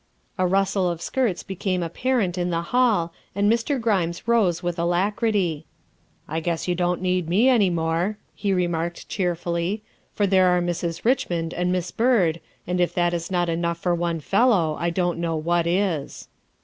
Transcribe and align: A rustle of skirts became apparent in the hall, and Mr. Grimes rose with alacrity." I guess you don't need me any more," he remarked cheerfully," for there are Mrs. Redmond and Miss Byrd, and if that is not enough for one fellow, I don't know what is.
A 0.39 0.47
rustle 0.47 0.89
of 0.89 0.99
skirts 0.99 1.43
became 1.43 1.83
apparent 1.83 2.35
in 2.35 2.49
the 2.49 2.63
hall, 2.73 3.13
and 3.35 3.51
Mr. 3.53 3.79
Grimes 3.79 4.27
rose 4.27 4.63
with 4.63 4.79
alacrity." 4.79 5.67
I 6.27 6.39
guess 6.39 6.67
you 6.67 6.73
don't 6.73 7.03
need 7.03 7.29
me 7.29 7.47
any 7.49 7.69
more," 7.69 8.17
he 8.33 8.51
remarked 8.51 9.07
cheerfully," 9.09 9.83
for 10.15 10.25
there 10.25 10.47
are 10.47 10.59
Mrs. 10.59 11.05
Redmond 11.05 11.53
and 11.53 11.71
Miss 11.71 11.91
Byrd, 11.91 12.39
and 12.65 12.81
if 12.81 12.95
that 12.95 13.13
is 13.13 13.29
not 13.29 13.47
enough 13.47 13.77
for 13.77 13.93
one 13.93 14.21
fellow, 14.21 14.75
I 14.79 14.89
don't 14.89 15.19
know 15.19 15.35
what 15.35 15.67
is. 15.67 16.27